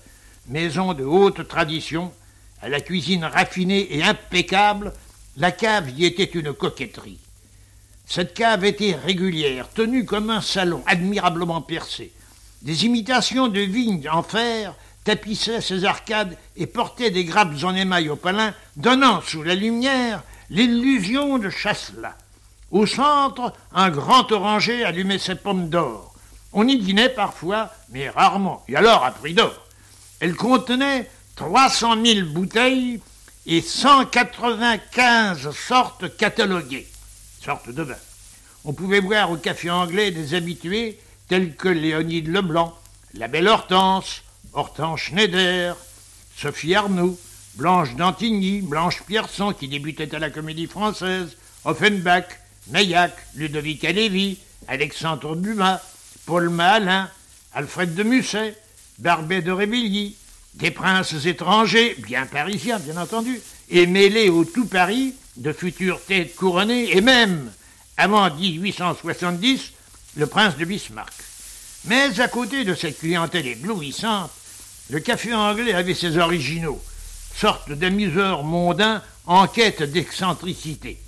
Maison 0.48 0.94
de 0.94 1.04
haute 1.04 1.48
tradition, 1.48 2.14
à 2.62 2.70
la 2.70 2.82
cuisine 2.82 3.26
raffinée 3.26 3.96
et 3.96 4.04
impeccable, 4.04 4.94
la 5.38 5.52
cave 5.52 5.90
y 5.98 6.06
était 6.06 6.24
une 6.24 6.54
coquetterie. 6.54 7.20
Cette 8.08 8.34
cave 8.34 8.66
était 8.66 8.96
régulière, 8.96 9.68
tenue 9.74 10.06
comme 10.06 10.30
un 10.30 10.42
salon, 10.42 10.84
admirablement 10.86 11.62
percé. 11.62 12.14
Des 12.62 12.86
imitations 12.86 13.48
de 13.48 13.62
vignes 13.62 14.08
en 14.10 14.24
fer 14.24 14.74
tapissaient 15.04 15.62
ses 15.62 15.86
arcades 15.86 16.38
et 16.56 16.68
portaient 16.68 17.12
des 17.12 17.26
grappes 17.26 17.64
en 17.64 17.76
émail 17.76 18.10
au 18.10 18.16
palin, 18.16 18.54
donnant 18.76 19.22
sous 19.22 19.44
la 19.44 19.56
lumière 19.56 20.24
l'illusion 20.50 21.38
de 21.38 21.50
Chasselas. 21.50 22.16
Au 22.72 22.86
centre, 22.86 23.54
un 23.74 23.90
grand 23.90 24.32
oranger 24.32 24.84
allumait 24.84 25.20
ses 25.20 25.36
pommes 25.36 25.70
d'or. 25.70 26.14
On 26.54 26.68
y 26.68 26.78
dînait 26.78 27.10
parfois, 27.10 27.72
mais 27.90 28.10
rarement, 28.10 28.64
et 28.68 28.76
alors 28.76 29.04
à 29.04 29.12
prix 29.12 29.34
d'or. 29.34 29.54
Elle 30.20 30.36
contenait 30.36 31.10
300 31.36 32.04
000 32.04 32.28
bouteilles 32.30 33.02
et 33.46 33.62
195 33.62 35.52
sortes 35.52 36.18
cataloguées, 36.18 36.88
On 38.64 38.74
pouvait 38.74 39.02
boire 39.02 39.32
au 39.32 39.38
café 39.38 39.70
anglais 39.70 40.12
des 40.12 40.34
habitués 40.34 41.00
tels 41.28 41.56
que 41.56 41.70
Léonide 41.70 42.28
Leblanc, 42.28 42.78
la 43.14 43.28
belle 43.28 43.48
Hortense, 43.48 44.24
Hortense 44.54 45.02
Schneider, 45.02 45.76
Sophie 46.36 46.76
Arnoux, 46.76 47.18
Blanche 47.56 47.96
d'Antigny, 47.96 48.62
Blanche 48.62 49.04
Pierson 49.04 49.54
qui 49.54 49.68
débutait 49.68 50.14
à 50.16 50.20
la 50.20 50.30
comédie 50.30 50.68
française, 50.68 51.38
Offenbach, 51.64 52.26
Meillac, 52.68 53.16
Ludovic 53.36 53.86
Alévi, 53.86 54.38
Alexandre 54.68 55.36
Dumas, 55.36 55.82
Paul 56.26 56.50
Malin, 56.50 57.10
Alfred 57.54 57.94
de 57.96 58.04
Musset, 58.04 58.56
Barbet 59.00 59.42
de 59.42 59.52
Rébilly, 59.52 60.16
des 60.56 60.72
princes 60.72 61.26
étrangers, 61.26 61.96
bien 62.00 62.26
parisiens 62.26 62.80
bien 62.80 62.98
entendu, 62.98 63.40
et 63.70 63.86
mêlés 63.86 64.30
au 64.30 64.46
tout 64.46 64.66
Paris 64.66 65.14
de 65.38 65.52
futures 65.52 66.04
têtes 66.04 66.36
couronnées, 66.36 66.96
et 66.96 67.02
même, 67.02 67.52
avant 67.98 68.34
1870, 68.34 69.72
le 70.18 70.28
prince 70.28 70.58
de 70.58 70.66
Bismarck. 70.66 71.14
Mais 71.86 72.20
à 72.20 72.28
côté 72.28 72.64
de 72.64 72.74
cette 72.74 73.00
clientèle 73.00 73.48
éblouissante, 73.48 74.32
le 74.90 75.00
café 75.00 75.34
anglais 75.34 75.74
avait 75.74 75.94
ses 75.94 76.18
originaux, 76.18 76.82
sorte 77.36 77.72
d'amuseurs 77.72 78.44
mondains 78.44 79.02
en 79.26 79.48
quête 79.48 79.84
d'excentricité. 79.84 81.00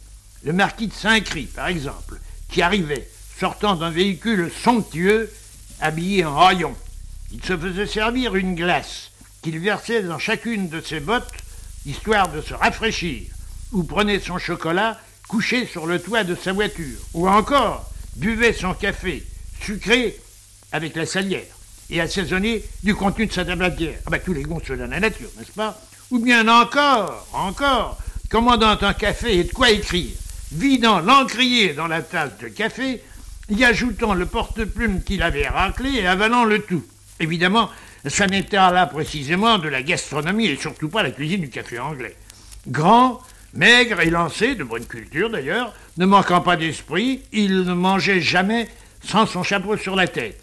Le 0.44 0.54
marquis 0.54 0.88
de 0.88 0.94
Saint-Cry, 0.94 1.44
par 1.46 1.68
exemple, 1.68 2.20
qui 2.50 2.62
arrivait, 2.62 3.08
sortant 3.40 3.76
d'un 3.76 3.90
véhicule 3.90 4.52
somptueux, 4.64 5.32
habillé 5.80 6.26
en 6.26 6.38
rayon. 6.38 6.76
Il 7.32 7.44
se 7.44 7.58
faisait 7.58 7.88
servir 7.88 8.36
une 8.36 8.56
glace 8.56 9.12
qu'il 9.42 9.60
versait 9.60 10.04
dans 10.04 10.20
chacune 10.20 10.70
de 10.70 10.82
ses 10.82 11.00
bottes, 11.00 11.32
histoire 11.86 12.30
de 12.30 12.42
se 12.42 12.54
rafraîchir, 12.54 13.24
ou 13.72 13.84
prenait 13.84 14.20
son 14.20 14.38
chocolat 14.38 15.00
couché 15.28 15.66
sur 15.66 15.86
le 15.86 16.00
toit 16.00 16.24
de 16.24 16.36
sa 16.36 16.54
voiture, 16.54 16.98
ou 17.14 17.28
encore 17.28 17.90
buvait 18.16 18.54
son 18.54 18.74
café 18.74 19.24
sucré 19.62 20.16
avec 20.72 20.96
la 20.96 21.06
salière 21.06 21.44
et 21.90 22.02
assaisonné 22.02 22.64
du 22.84 22.96
contenu 22.96 23.28
de 23.28 23.34
sa 23.34 23.46
tablatière. 23.46 24.00
Ah 24.06 24.10
ben, 24.10 24.22
tous 24.24 24.34
les 24.34 24.44
goûts 24.44 24.62
se 24.66 24.74
donnent 24.74 24.94
à 24.94 25.00
la 25.00 25.10
nature, 25.10 25.30
n'est-ce 25.38 25.52
pas? 25.52 25.80
Ou 26.12 26.20
bien 26.20 26.48
encore, 26.48 27.28
encore, 27.34 27.98
commandant 28.30 28.78
un 28.80 28.94
café 28.94 29.38
et 29.38 29.44
de 29.44 29.52
quoi 29.52 29.72
écrire, 29.72 30.12
vidant 30.52 31.00
l'encrier 31.00 31.74
dans 31.74 31.88
la 31.88 32.02
tasse 32.02 32.38
de 32.42 32.48
café, 32.48 33.02
y 33.50 33.64
ajoutant 33.64 34.14
le 34.14 34.26
porte-plume 34.26 35.04
qu'il 35.04 35.24
avait 35.24 35.48
raclé 35.48 35.92
et 35.96 36.08
avalant 36.08 36.44
le 36.44 36.60
tout. 36.60 36.84
Évidemment, 37.20 37.70
ça 38.06 38.28
n'était 38.28 38.58
là 38.58 38.86
précisément 38.86 39.58
de 39.58 39.70
la 39.70 39.82
gastronomie 39.82 40.48
et 40.48 40.58
surtout 40.58 40.90
pas 40.90 41.04
la 41.04 41.12
cuisine 41.12 41.42
du 41.42 41.50
café 41.50 41.80
anglais. 41.80 42.16
Grand, 42.68 43.22
maigre 43.58 44.00
et 44.02 44.10
lancé, 44.10 44.56
de 44.56 44.64
bonne 44.64 44.86
culture 44.86 45.30
d'ailleurs, 45.30 45.74
ne 45.98 46.06
manquant 46.06 46.42
pas 46.42 46.56
d'esprit, 46.56 47.24
il 47.34 47.64
ne 47.64 47.74
mangeait 47.74 48.22
jamais 48.22 48.70
sans 49.04 49.26
son 49.26 49.44
chapeau 49.44 49.76
sur 49.76 49.96
la 49.96 50.08
tête. 50.08 50.42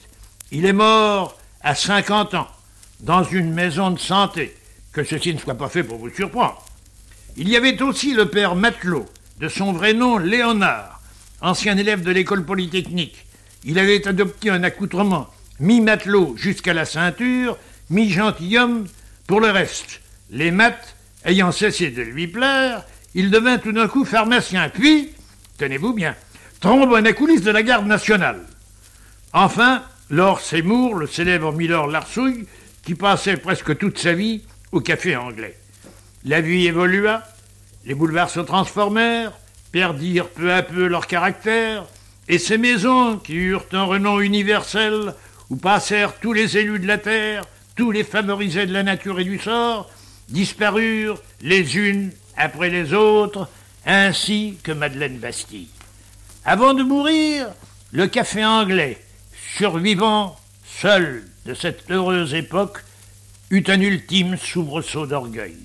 Il 0.50 0.66
est 0.66 0.72
mort 0.72 1.38
à 1.62 1.74
50 1.74 2.34
ans, 2.34 2.48
dans 3.00 3.22
une 3.22 3.52
maison 3.52 3.92
de 3.92 3.98
santé, 3.98 4.54
que 4.92 5.04
ceci 5.04 5.32
ne 5.32 5.38
soit 5.38 5.54
pas 5.54 5.68
fait 5.68 5.84
pour 5.84 5.98
vous 5.98 6.10
surprendre. 6.10 6.62
Il 7.36 7.48
y 7.48 7.56
avait 7.56 7.80
aussi 7.82 8.14
le 8.14 8.28
père 8.28 8.56
Matelot, 8.56 9.06
de 9.38 9.48
son 9.48 9.72
vrai 9.72 9.94
nom 9.94 10.18
Léonard, 10.18 11.00
ancien 11.40 11.76
élève 11.76 12.02
de 12.02 12.10
l'école 12.10 12.44
polytechnique. 12.44 13.26
Il 13.64 13.78
avait 13.78 14.06
adopté 14.08 14.50
un 14.50 14.64
accoutrement 14.64 15.28
mi-matelot 15.60 16.34
jusqu'à 16.36 16.74
la 16.74 16.84
ceinture, 16.84 17.56
mi-gentilhomme 17.90 18.86
pour 19.26 19.40
le 19.40 19.50
reste. 19.50 20.00
Les 20.30 20.50
maths 20.50 20.96
ayant 21.24 21.52
cessé 21.52 21.90
de 21.90 22.02
lui 22.02 22.26
plaire, 22.26 22.84
il 23.14 23.30
devint 23.30 23.58
tout 23.58 23.72
d'un 23.72 23.88
coup 23.88 24.04
pharmacien, 24.04 24.68
puis, 24.68 25.10
tenez-vous 25.58 25.92
bien, 25.92 26.16
trombone 26.60 27.06
à 27.06 27.12
coulisses 27.12 27.42
de 27.42 27.50
la 27.50 27.62
garde 27.62 27.86
nationale. 27.86 28.40
Enfin, 29.32 29.82
Lord 30.10 30.40
Seymour, 30.40 30.94
le 30.94 31.06
célèbre 31.06 31.52
Milord 31.52 31.88
Larsouille, 31.88 32.46
qui 32.82 32.94
passait 32.94 33.36
presque 33.36 33.78
toute 33.78 33.98
sa 33.98 34.12
vie 34.12 34.42
au 34.72 34.80
café 34.80 35.16
anglais. 35.16 35.56
La 36.24 36.40
vie 36.40 36.66
évolua, 36.66 37.22
les 37.84 37.94
boulevards 37.94 38.30
se 38.30 38.40
transformèrent, 38.40 39.32
perdirent 39.72 40.28
peu 40.28 40.52
à 40.52 40.62
peu 40.62 40.86
leur 40.86 41.06
caractère, 41.06 41.84
et 42.28 42.38
ces 42.38 42.58
maisons, 42.58 43.18
qui 43.18 43.34
eurent 43.34 43.66
un 43.72 43.84
renom 43.84 44.20
universel, 44.20 45.14
où 45.50 45.56
passèrent 45.56 46.18
tous 46.18 46.32
les 46.32 46.56
élus 46.56 46.78
de 46.78 46.86
la 46.86 46.98
terre, 46.98 47.44
tous 47.76 47.90
les 47.90 48.04
favorisés 48.04 48.66
de 48.66 48.72
la 48.72 48.82
nature 48.82 49.20
et 49.20 49.24
du 49.24 49.38
sort, 49.38 49.90
disparurent 50.28 51.20
les 51.42 51.76
unes 51.76 52.10
après 52.36 52.70
les 52.70 52.92
autres, 52.92 53.48
ainsi 53.86 54.58
que 54.62 54.72
Madeleine 54.72 55.18
Bastille. 55.18 55.68
Avant 56.44 56.74
de 56.74 56.82
mourir, 56.82 57.48
le 57.92 58.06
café 58.06 58.44
anglais, 58.44 59.00
survivant 59.56 60.36
seul 60.64 61.24
de 61.46 61.54
cette 61.54 61.90
heureuse 61.90 62.34
époque, 62.34 62.78
eut 63.50 63.64
un 63.68 63.80
ultime 63.80 64.36
soubresaut 64.36 65.06
d'orgueil. 65.06 65.56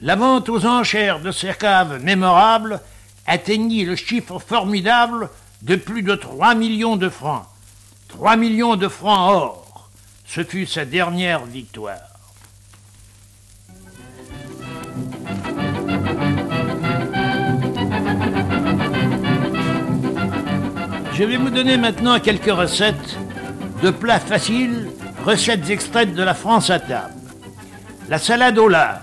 La 0.00 0.16
vente 0.16 0.48
aux 0.48 0.66
enchères 0.66 1.20
de 1.20 1.30
ces 1.30 1.54
caves 1.54 2.02
mémorables 2.02 2.80
atteignit 3.26 3.86
le 3.86 3.96
chiffre 3.96 4.38
formidable 4.38 5.30
de 5.62 5.76
plus 5.76 6.02
de 6.02 6.14
trois 6.14 6.54
millions 6.54 6.96
de 6.96 7.08
francs. 7.08 7.46
Trois 8.08 8.36
millions 8.36 8.76
de 8.76 8.88
francs 8.88 9.32
or. 9.32 9.90
Ce 10.26 10.42
fut 10.44 10.66
sa 10.66 10.84
dernière 10.84 11.44
victoire. 11.44 12.13
Je 21.16 21.22
vais 21.22 21.36
vous 21.36 21.50
donner 21.50 21.76
maintenant 21.76 22.18
quelques 22.18 22.50
recettes 22.50 23.16
de 23.84 23.90
plats 23.90 24.18
faciles, 24.18 24.88
recettes 25.24 25.70
extraites 25.70 26.12
de 26.12 26.22
la 26.24 26.34
France 26.34 26.70
à 26.70 26.80
table. 26.80 27.14
La 28.08 28.18
salade 28.18 28.58
au 28.58 28.66
lard. 28.66 29.00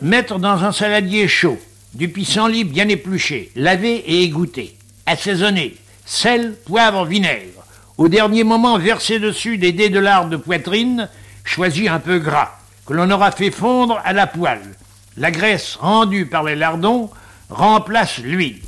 Mettre 0.00 0.38
dans 0.38 0.64
un 0.64 0.72
saladier 0.72 1.28
chaud 1.28 1.58
du 1.92 2.08
pissenlit 2.08 2.64
bien 2.64 2.88
épluché, 2.88 3.52
lavé 3.54 3.96
et 3.96 4.22
égoutté, 4.22 4.78
assaisonné, 5.04 5.76
sel, 6.06 6.54
poivre, 6.64 7.04
vinaigre. 7.04 7.62
Au 7.98 8.08
dernier 8.08 8.44
moment, 8.44 8.78
verser 8.78 9.18
dessus 9.18 9.58
des 9.58 9.72
dés 9.72 9.90
de 9.90 10.00
lard 10.00 10.28
de 10.30 10.38
poitrine, 10.38 11.10
choisis 11.44 11.90
un 11.90 11.98
peu 11.98 12.18
gras, 12.18 12.52
que 12.86 12.94
l'on 12.94 13.10
aura 13.10 13.30
fait 13.30 13.50
fondre 13.50 14.00
à 14.06 14.14
la 14.14 14.26
poêle. 14.26 14.74
La 15.18 15.30
graisse 15.30 15.76
rendue 15.78 16.24
par 16.24 16.44
les 16.44 16.56
lardons 16.56 17.10
remplace 17.50 18.18
l'huile. 18.18 18.62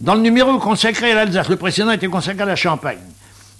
Dans 0.00 0.16
le 0.16 0.22
numéro 0.22 0.58
consacré 0.58 1.12
à 1.12 1.14
l'Alsace, 1.14 1.48
le 1.48 1.56
précédent 1.56 1.92
était 1.92 2.08
consacré 2.08 2.42
à 2.42 2.46
la 2.46 2.56
Champagne. 2.56 2.98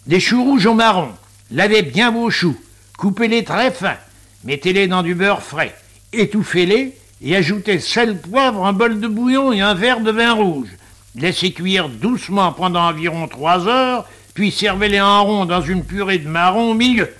Des 0.07 0.19
choux 0.19 0.43
rouges 0.43 0.67
au 0.67 0.75
marron. 0.75 1.11
Lavez 1.53 1.83
bien 1.83 2.11
vos 2.11 2.29
choux. 2.29 2.57
Coupez-les 2.99 3.45
très 3.45 3.71
fins. 3.71 3.97
Mettez-les 4.43 4.89
dans 4.89 5.05
du 5.05 5.15
beurre 5.15 5.43
frais. 5.43 5.75
Étouffez-les 6.13 6.99
et 7.23 7.37
ajoutez 7.37 7.79
sel, 7.79 8.19
poivre, 8.19 8.67
un 8.67 8.73
bol 8.73 8.99
de 8.99 9.07
bouillon 9.07 9.53
et 9.53 9.61
un 9.61 9.75
verre 9.75 10.01
de 10.01 10.11
vin 10.11 10.33
rouge. 10.33 10.71
Laissez 11.15 11.53
cuire 11.53 11.89
doucement 11.89 12.51
pendant 12.53 12.89
environ 12.89 13.29
trois 13.29 13.69
heures, 13.69 14.05
puis 14.35 14.51
servez-les 14.51 15.01
en 15.01 15.25
rond 15.25 15.45
dans 15.45 15.63
une 15.63 15.85
purée 15.85 16.19
de 16.19 16.29
marron 16.29 16.73
au 16.73 16.75
milieu. 16.75 17.15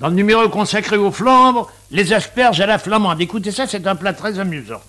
Dans 0.00 0.08
le 0.08 0.14
numéro 0.14 0.48
consacré 0.48 0.96
aux 0.96 1.12
flambres, 1.12 1.70
les 1.92 2.12
asperges 2.12 2.60
à 2.60 2.66
la 2.66 2.80
flamande. 2.80 3.20
Écoutez 3.20 3.52
ça, 3.52 3.68
c'est 3.68 3.86
un 3.86 3.94
plat 3.94 4.12
très 4.12 4.40
amusant. 4.40 4.80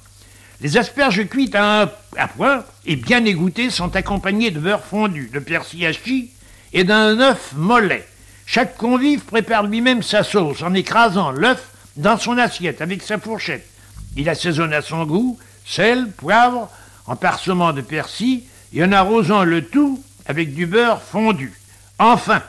Les 0.63 0.77
asperges 0.77 1.27
cuites 1.27 1.55
à, 1.55 1.91
point 2.37 2.63
et 2.85 2.95
bien 2.95 3.25
égouttées 3.25 3.69
sont 3.69 3.97
accompagnées 3.97 4.49
de 4.49 4.61
beurre 4.61 4.85
fondu, 4.85 5.29
de 5.33 5.39
persil 5.39 5.85
hachis 5.85 6.31
et 6.71 6.85
d'un 6.85 7.19
œuf 7.19 7.51
mollet. 7.53 8.07
Chaque 8.45 8.77
convive 8.77 9.25
prépare 9.25 9.63
lui-même 9.63 10.01
sa 10.01 10.23
sauce 10.23 10.63
en 10.63 10.73
écrasant 10.73 11.31
l'œuf 11.31 11.67
dans 11.97 12.17
son 12.17 12.37
assiette 12.37 12.81
avec 12.81 13.03
sa 13.03 13.17
fourchette. 13.17 13.67
Il 14.15 14.29
assaisonne 14.29 14.73
à 14.73 14.81
son 14.81 15.03
goût, 15.03 15.37
sel, 15.65 16.09
poivre, 16.11 16.69
en 17.07 17.17
parsemant 17.17 17.73
de 17.73 17.81
persil 17.81 18.43
et 18.73 18.85
en 18.85 18.93
arrosant 18.93 19.43
le 19.43 19.65
tout 19.65 20.01
avec 20.27 20.53
du 20.53 20.65
beurre 20.65 21.01
fondu. 21.01 21.51
Enfin, 21.99 22.41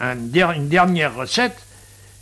une 0.00 0.68
dernière 0.68 1.14
recette, 1.14 1.58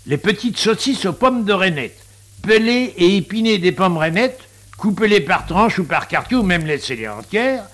les 0.07 0.19
petites 0.19 0.59
saucisses 0.59 1.05
aux 1.05 1.13
pommes 1.13 1.45
de 1.45 1.53
reinette. 1.53 2.05
Pelez 2.43 2.95
et 2.97 3.17
épinez 3.17 3.59
des 3.59 3.71
pommes 3.71 3.97
rainettes 3.97 4.46
Coupez-les 4.77 5.21
par 5.21 5.47
tranches 5.47 5.79
ou 5.79 5.85
par 5.85 6.07
quartier, 6.07 6.37
ou 6.37 6.43
même 6.43 6.67
laissez-les 6.67 7.09
entières. 7.09 7.65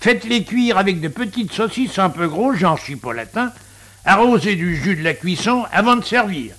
Faites-les 0.00 0.44
cuire 0.44 0.78
avec 0.78 1.00
de 1.00 1.08
petites 1.08 1.52
saucisses 1.52 1.98
un 1.98 2.10
peu 2.10 2.28
grosses, 2.28 2.58
genre 2.58 2.78
chipolatin, 2.78 3.52
arrosez 4.04 4.56
du 4.56 4.76
jus 4.76 4.96
de 4.96 5.02
la 5.02 5.14
cuisson 5.14 5.64
avant 5.72 5.96
de 5.96 6.04
servir. 6.04 6.54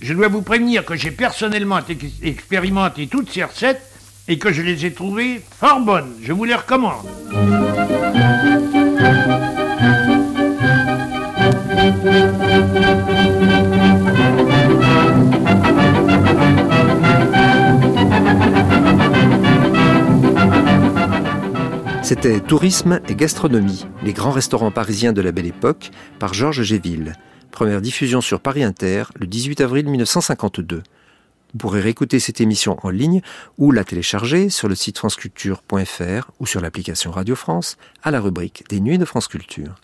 Je 0.00 0.12
dois 0.12 0.28
vous 0.28 0.42
prévenir 0.42 0.84
que 0.84 0.96
j'ai 0.96 1.10
personnellement 1.10 1.80
expérimenté 2.22 3.06
toutes 3.06 3.30
ces 3.30 3.44
recettes 3.44 3.82
et 4.28 4.38
que 4.38 4.52
je 4.52 4.62
les 4.62 4.84
ai 4.84 4.92
trouvées 4.92 5.40
fort 5.58 5.80
bonnes. 5.80 6.12
Je 6.22 6.32
vous 6.32 6.44
les 6.44 6.54
recommande. 6.54 7.06
C'était 22.04 22.38
Tourisme 22.38 23.00
et 23.08 23.14
gastronomie, 23.14 23.86
les 24.02 24.12
grands 24.12 24.30
restaurants 24.30 24.70
parisiens 24.70 25.14
de 25.14 25.22
la 25.22 25.32
belle 25.32 25.46
époque, 25.46 25.90
par 26.18 26.34
Georges 26.34 26.62
Géville. 26.62 27.14
Première 27.50 27.80
diffusion 27.80 28.20
sur 28.20 28.40
Paris 28.40 28.62
Inter 28.62 29.04
le 29.18 29.26
18 29.26 29.62
avril 29.62 29.88
1952. 29.88 30.82
Vous 31.54 31.58
pourrez 31.58 31.80
réécouter 31.80 32.20
cette 32.20 32.42
émission 32.42 32.76
en 32.82 32.90
ligne 32.90 33.22
ou 33.56 33.70
la 33.70 33.84
télécharger 33.84 34.50
sur 34.50 34.68
le 34.68 34.74
site 34.74 34.98
franceculture.fr 34.98 36.30
ou 36.40 36.46
sur 36.46 36.60
l'application 36.60 37.10
Radio 37.10 37.34
France 37.34 37.78
à 38.02 38.10
la 38.10 38.20
rubrique 38.20 38.64
des 38.68 38.80
Nuits 38.80 38.98
de 38.98 39.06
France 39.06 39.26
Culture. 39.26 39.76